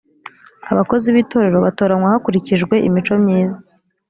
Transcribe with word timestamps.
abakozi 0.71 1.07
b 1.13 1.15
itorero 1.23 1.57
batoranywa 1.65 2.13
hakurikijwe 2.13 2.75
imico 2.87 3.13
myiza 3.23 3.57